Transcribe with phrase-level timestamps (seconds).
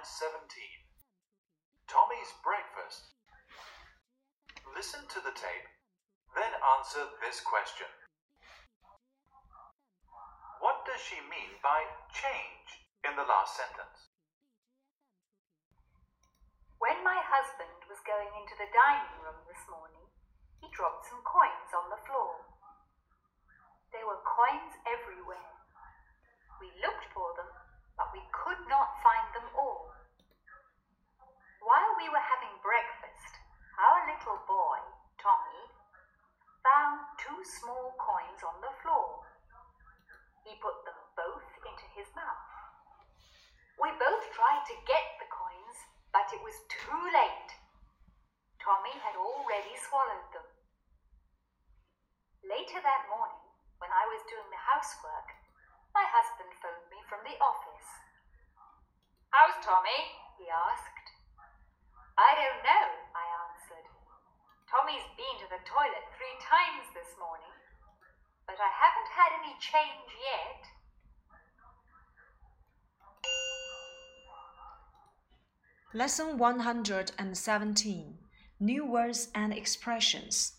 [0.00, 0.48] 117.
[1.84, 3.12] Tommy's breakfast.
[4.72, 5.68] Listen to the tape,
[6.32, 7.84] then answer this question.
[10.64, 11.84] What does she mean by
[12.16, 12.68] change
[13.04, 14.08] in the last sentence?
[16.80, 20.08] When my husband was going into the dining room this morning,
[20.64, 22.40] he dropped some coins on the floor.
[23.92, 25.52] There were coins everywhere.
[26.56, 27.52] We looked for them,
[28.00, 29.90] but we could not find them all.
[31.60, 33.32] While we were having breakfast,
[33.76, 34.78] our little boy,
[35.20, 35.62] Tommy,
[36.64, 39.30] found two small coins on the floor.
[40.44, 42.48] He put them both into his mouth.
[43.76, 45.78] We both tried to get the coins,
[46.12, 47.50] but it was too late.
[48.60, 50.48] Tommy had already swallowed them.
[52.44, 53.46] Later that morning,
[53.80, 55.28] when I was doing the housework,
[55.92, 57.88] my husband phoned me from the office.
[59.32, 60.00] How's Tommy?
[60.40, 61.08] he asked.
[62.16, 62.86] I don't know,
[63.16, 63.86] I answered.
[64.68, 67.54] Tommy's been to the toilet three times this morning
[68.50, 70.65] but I haven't had any change yet.
[75.93, 78.17] Lesson 117
[78.59, 80.53] New Words and Expressions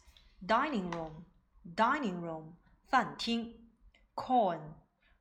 [0.45, 1.27] Dining Room
[1.75, 2.57] Dining Room
[2.91, 3.53] 饭厅
[4.15, 4.61] Coin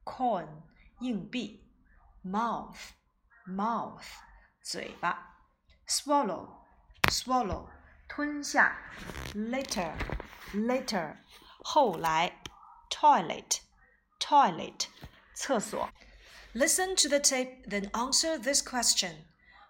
[0.06, 0.48] Coin
[1.02, 1.62] 硬币
[2.24, 2.94] Mouth
[3.46, 4.06] Mouth
[4.62, 5.36] 嘴巴
[5.88, 6.48] Swallow
[7.10, 7.68] Swallow
[8.08, 8.78] 吞下
[9.34, 9.92] Later
[10.54, 11.18] Later
[11.64, 12.42] 后来
[12.90, 13.60] toilet,
[14.20, 14.88] toilet,
[15.34, 15.90] 厕所。
[16.54, 19.26] Listen to the tape, then answer this question.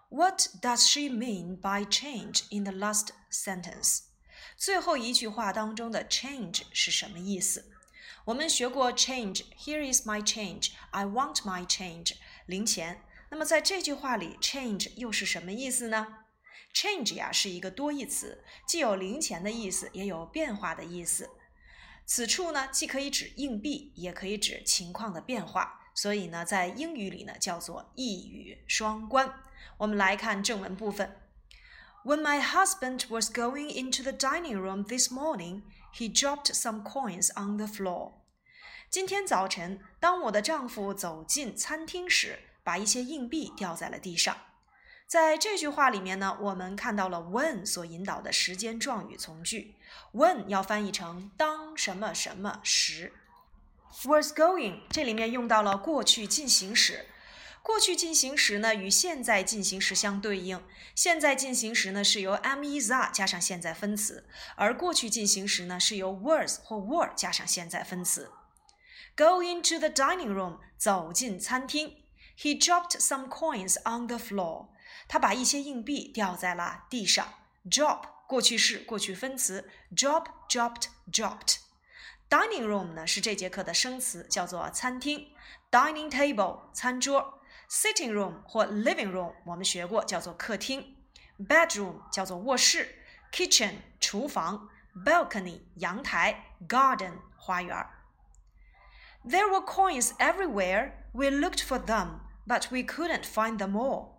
[0.08, 4.04] What does she mean by change in the last sentence?
[4.56, 7.72] 最后一句话当中的 change 是什么意思？
[8.26, 9.44] 我们学过 change.
[9.56, 10.70] Here is my change.
[10.90, 12.14] I want my change.
[12.46, 13.02] 零钱。
[13.30, 16.06] 那么在这句话里，change 又是什么意思呢？
[16.72, 21.28] change 呀是一个多义词，既有零钱的意思，也有变化的意思。
[22.13, 29.33] 此处呢，既可以指硬币，也可以指情况的变化，所以呢，在英语里呢，叫做一语双关。
[29.77, 31.15] 我们来看正文部分。
[32.03, 35.61] When my husband was going into the dining room this morning,
[35.95, 38.15] he dropped some coins on the floor.
[38.89, 44.35] 今天早晨，当我的丈夫走进餐厅时，把一些硬币掉在了地上。
[45.11, 49.75] 在这句话里面呢，我们看到了 when 所引导的时间状语从句。
[50.13, 53.11] when 要翻译成当什么什么时。
[54.05, 57.07] was going 这里面用到了过去进行时。
[57.61, 60.63] 过去进行时呢，与现在进行时相对应。
[60.95, 68.31] 现在进行时呢，是由 am is are 加上现在分词，而过去进行时呢，是由 was 或 were 加上现在分词。
[69.17, 71.97] Go into the dining room 走进餐厅。
[72.37, 74.67] He dropped some coins on the floor.
[75.08, 77.26] 他把一些硬币掉在了地上。
[77.70, 85.28] Drop 过去式过去分词，drop dropped dropped。Dining room 呢是这节课的生词，叫做餐厅。
[85.70, 87.40] Dining table 餐桌。
[87.68, 90.96] Sitting room 或 living room 我们学过，叫做客厅。
[91.38, 92.96] Bedroom 叫做卧室。
[93.32, 94.68] Kitchen 厨房。
[95.04, 96.56] Balcony 阳台。
[96.68, 97.86] Garden 花园。
[99.24, 100.92] There were coins everywhere.
[101.12, 104.16] We looked for them, but we couldn't find them all.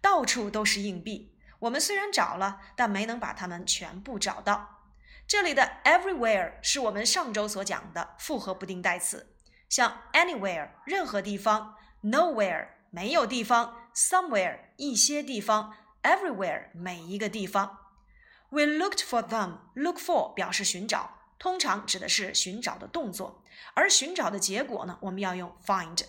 [0.00, 4.78] 到处都是硬币，我们虽然找了，但没能把它们全部找到。
[5.26, 9.34] 这里的 everywhere 是我们上周所讲的复合不定代词，
[9.68, 17.78] 像 anywhere 任何地方，nowhere 没有地方，somewhere 一些地方，everywhere 每一个地方。
[18.48, 19.58] We looked for them.
[19.74, 26.02] Look for 表示寻找，通常指的是寻找的动作，而寻找的结果呢，我们要用 find。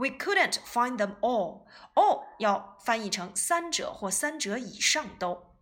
[0.00, 1.66] We couldn't find them all.
[1.94, 5.54] All 要翻译成三者或三者以上都。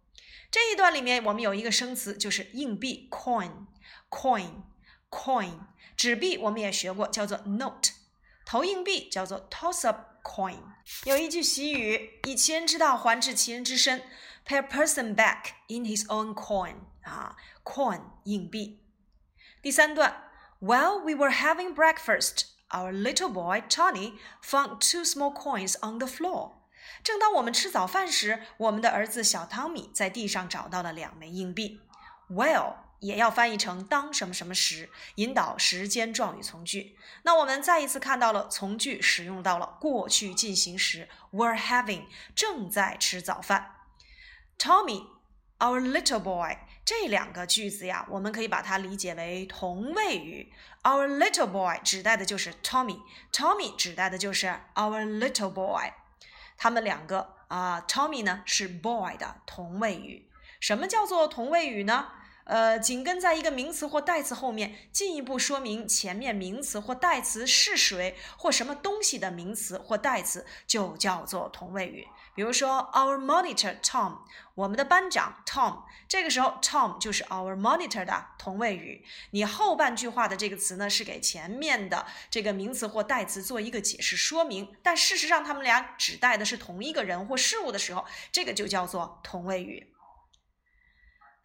[0.49, 5.59] 这一段里面，我们有一个生词，就是硬币 coin，coin，coin。
[5.97, 7.91] 纸币我们也学过，叫做 note。
[8.47, 10.61] 投硬币叫做 toss up coin。
[11.03, 14.05] 有一句习语：以其人之道还治其人之身
[14.47, 16.77] ，pay a person back in his own coin。
[17.03, 17.35] 啊
[17.65, 18.85] ，coin 硬币。
[19.61, 20.31] 第三段
[20.61, 22.45] ，While we were having breakfast。
[22.71, 26.53] Our little boy Tony found two small coins on the floor。
[27.03, 31.81] 正当我们吃早饭时，我们的儿子小汤米在地上找到了两枚硬币。
[32.29, 36.99] While 也要翻译成当什么什么时，引导时间状语从句。
[37.23, 42.05] 那我们再一次看到了从句使用到了过去进行时，were having
[42.35, 43.77] 正在吃早饭。
[44.59, 46.59] Tommy，our little boy。
[46.89, 50.51] 这两个句子呀，我们可以把它理解为同位语。
[50.85, 55.93] Our little boy 指代的就是 Tommy，Tommy 指代的就是 our little boy。
[56.57, 60.31] 他们两个啊，Tommy 呢是 boy 的同位语。
[60.61, 62.09] 什么叫做同位语呢？
[62.49, 72.09] 呃，紧跟在一个名词或代词后面，进一步说明前面名词或代词是谁或什么东西的名词或代词，就叫做同位语。
[72.35, 74.21] 比如说，our monitor Tom，
[74.55, 79.05] 我们的班长 Tom，这个时候 Tom 就是 our monitor 的同位语。
[79.33, 89.93] 你后半句话的这个词呢，是给前面的这个名词或代词做一个解释说明，但事实上他们俩指代的是同一个人或事物的时候，这个就叫做同位语。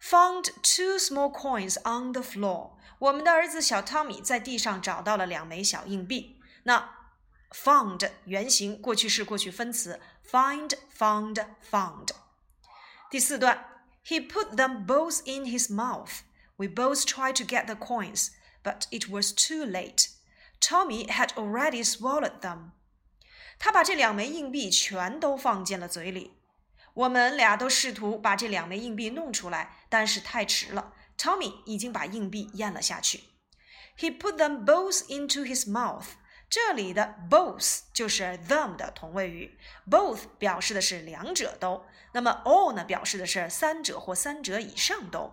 [0.03, 2.77] Found two small coins on the floor。
[2.99, 6.39] 我们的儿子小汤米在地上找到了两枚小硬币。
[6.63, 6.95] 那
[7.51, 9.99] found 原形过去式过去分词，
[10.29, 12.09] find found found。
[13.09, 13.65] 第四段，
[14.05, 16.19] He put them both in his mouth.
[16.57, 18.29] We both tried to get the coins,
[18.63, 20.09] but it was too late.
[20.59, 22.71] Tommy had already swallowed them.
[23.57, 26.33] 他把这两枚硬币全都放进了嘴里。
[26.94, 30.94] 我们俩都试图把这两枚硬币弄出来，但是太迟了。
[31.18, 33.24] Tommy 已经把硬币咽了下去。
[33.98, 36.06] He put them both into his mouth。
[36.48, 39.58] 这里的 both 就是 them 的同位语
[39.90, 45.32] ，both 表示的是两者都，那么 all 呢表示的是三者或三者以上都。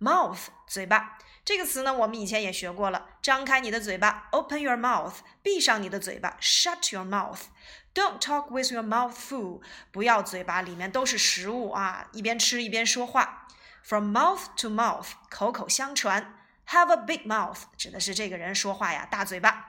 [0.00, 5.12] Mouth 嘴巴这个词呢，我们以前也学过了，张开你的嘴巴，open your mouth；
[5.42, 13.48] 闭上你的嘴巴，shut your mouth。Don't talk with your mouth full，不要嘴巴里面都是食物啊，一边吃一边说话。
[13.82, 16.36] From mouth to mouth，口口相传。
[16.68, 19.66] Have a big mouth，指的是这个人说话呀，大嘴巴。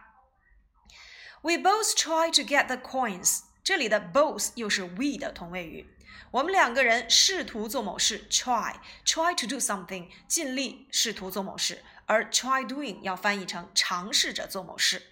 [1.41, 5.89] We both try to get the coins，这里的 both 又是 we 的同位语。
[6.30, 15.02] 我们两个人试图做某事，try，try to do something，尽力试图做某事，而 try doing 要翻译成尝试着做某事。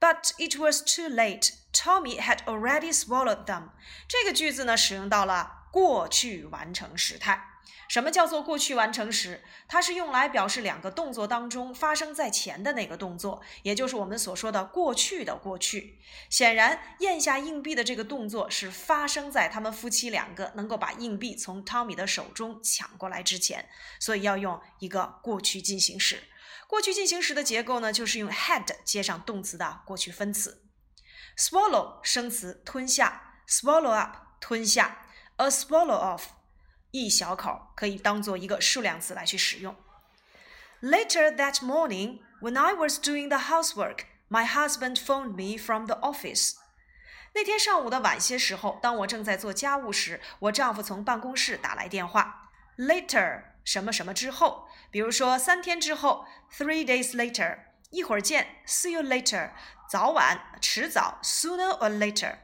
[0.00, 1.52] But it was too late.
[1.72, 3.70] Tommy had already swallowed them.
[4.08, 7.49] 这个句子呢，使用到了过去完成时态。
[7.88, 9.42] 什么叫做过去完成时？
[9.66, 15.98] 它是用来表示两个动作当中发生在前的那个动作，也就是我们所说的过去的过去。
[16.28, 23.68] 显然，咽下硬币的这个动作是发生在他们夫妻两个能够把硬币从汤米的手中抢过来之前，
[23.98, 26.24] 所以要用一个过去进行时。
[26.68, 30.62] 过去进行时的结构呢，就是用 had 接上动词的过去分词。
[31.36, 35.06] swallow 生词吞下，swallow up 吞下
[35.36, 36.26] ，a swallow of
[36.90, 39.76] 一小口可以当做一个数量词来去使用。
[40.80, 46.54] Later that morning, when I was doing the housework, my husband phoned me from the office.
[47.34, 52.50] 那天上午的晚些时候，当我正在做家务时，我丈夫从办公室打来电话。
[52.76, 54.68] Later 什么什么之后。
[54.90, 57.58] 比如说三天之后，three days later，
[57.90, 59.52] 一会儿见，see you later，
[59.88, 62.38] 早晚迟早，sooner or later。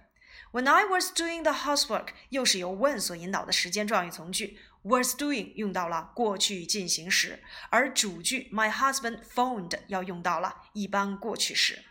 [0.56, 11.84] When I was doing the housework，又是由 when 所引导的时间状语从句，was doing 用到了过去进行时，而主句 my husband phoned 要用到了一般过去时。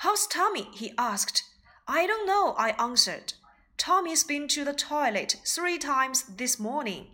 [0.00, 0.70] How's Tommy?
[0.76, 1.42] He asked.
[1.84, 2.52] I don't know.
[2.54, 3.34] I answered.
[3.76, 7.06] Tommy's been to the toilet three times this morning.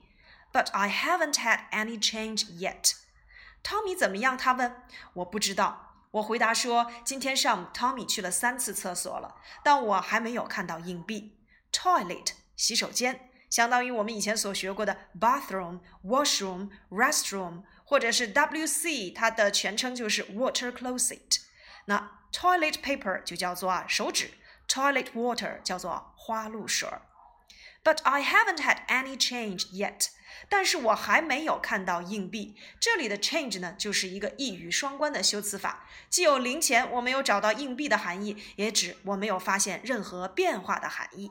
[0.52, 2.94] But I haven't had any change yet.
[3.62, 4.36] 汤米怎么样？
[4.36, 4.74] 他问。
[5.14, 5.83] 我不知道。
[6.15, 11.37] 我回答说，今天上午汤米去了三次厕所了，但我还没有看到硬币。
[11.73, 21.41] Toilet 洗手间，相当于我们以前所学过的 bathroom、washroom、restroom，或者是 WC，它的全称就是 water closet。
[21.87, 24.31] 那 toilet paper 就叫做啊手纸
[24.69, 26.87] ，toilet water 叫做花露水。
[27.85, 30.07] But I haven't had any change yet.
[30.49, 32.55] 但是我还没有看到硬币。
[32.79, 41.29] 这里的 change 呢，就是一个一语双关的修辞法，既有零钱我没有找到硬币的含义，也指我没有发现任何变化的含义。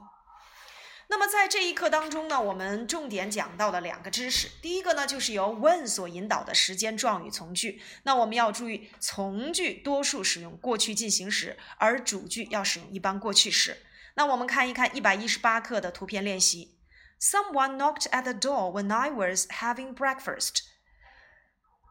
[1.08, 4.48] 那么在这一课当中呢，我们重点讲到了两个知识。
[4.62, 7.82] 第一个呢，就是由 when 所引导的时间状语从句。
[8.04, 13.76] 那我们要注意，从句多数使用过去进行时，而主句要使用一般过去时。
[14.15, 16.77] 那我们看一看一百一十八课的图片练习。
[17.19, 20.63] Someone knocked at the door when I was having breakfast.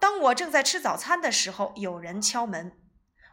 [0.00, 2.72] 当我正在吃早餐的时候，有人敲门。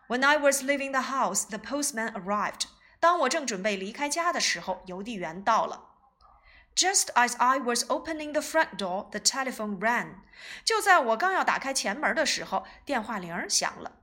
[0.07, 2.63] When I was leaving the house, the postman arrived.
[2.99, 5.91] 当我正准备离开家的时候，邮递员到了。
[6.75, 10.15] Just as I was opening the front door, the telephone rang.
[10.65, 13.93] 就在我刚要打开前门的时候，电话铃响了。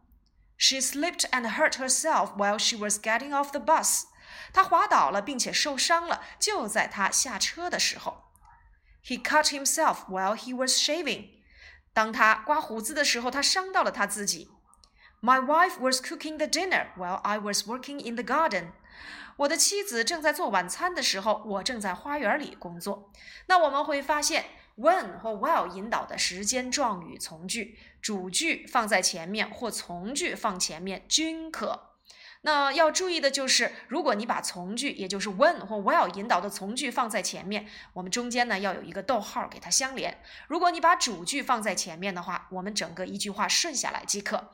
[0.57, 4.05] She slipped and hurt herself while she was getting off the bus.
[4.54, 6.24] 他滑倒了，并且受伤了。
[6.40, 8.26] 就在他下车的时候
[9.06, 11.30] ，He cut himself while he was shaving。
[11.94, 14.52] 当他刮胡子的时候，他伤到了他自己。
[15.20, 18.74] My wife was cooking the dinner while I was working in the garden。
[19.38, 23.12] 我的妻子正在做晚餐的时候，我正在花园里工作。
[23.48, 24.46] 那我们会发现
[24.78, 31.87] ，when 或 while 引导的时间状语从句，主句放在前面或从句放前面均可。
[32.42, 40.22] 那要注意的就是，如果你把从句，也就是 when 或 while 引导的从句放在前面，我们中间呢要有一个逗号给它相连。
[40.48, 44.52] 如果你把主句放在前面的话，我们整个一句话顺下来即可。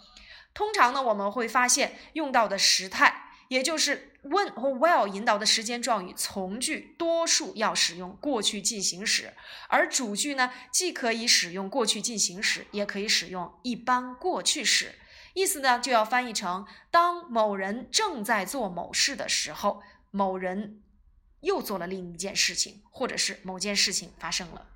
[0.54, 9.34] 通常呢，我们会发现用到的时态，也就是 when 或 while 引导的时间状语从句，多数要使用过去进行时，
[9.68, 14.96] 而主句呢，既可以使用过去进行时，也可以使用一般过去时。
[15.34, 20.82] 意思呢，就要翻译成：当某人正在做某事的时候，某人
[21.42, 24.68] 又做了另一件事情，或者是某件事情发生了。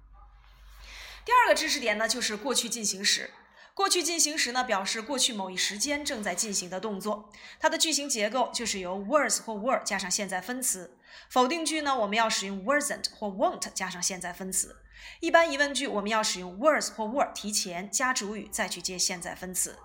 [1.23, 3.31] 第二个知识点呢，就是过去进行时。
[3.73, 7.29] 过去进行时呢，表示过去某一时间正在进行的动作。
[7.59, 10.97] 它的句型结构就是由 was 或 were 加上现在分词。
[11.29, 14.77] 否定句呢，我们要使用 wasn't 或 won't 加上现在分词。
[15.19, 19.77] 一般疑问句，我们要使用 was 或 were 提前加主语，再去接现在分词。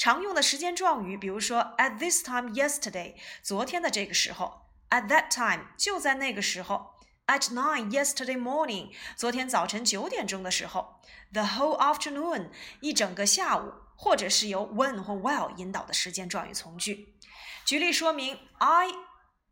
[0.00, 6.94] 常用的时间状语，比如说 at this time yesterday，昨天的这个时候；at that time，就在那个时候
[7.26, 11.02] ；at nine yesterday morning，昨天早晨九点钟的时候
[11.34, 12.48] ；the whole afternoon，
[12.80, 17.14] 一整个下午；或者是由 when 或 while 引导的时间状语从句。
[17.66, 18.86] 举例说明：I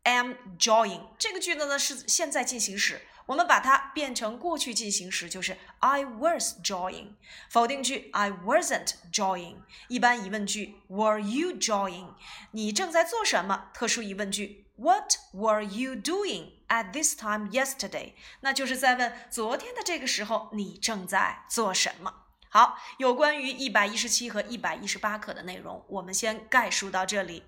[0.09, 3.01] am joining 这个句子呢是现在进行时。
[3.27, 7.09] 我们把它变成过去进行时，就是 I was joining。
[7.47, 9.57] 否定句 I wasn't joining。
[9.87, 12.15] 一般疑问句 Were you joining？
[12.51, 13.69] 你正在做什么？
[13.71, 18.13] 特殊疑问句 What were you doing at this time yesterday？
[18.39, 22.11] 那就是在问昨天的这个时候你正在做什么。
[22.49, 27.43] 好，有关于一百一十七和一百一十八课的内容，我们先概述到这里。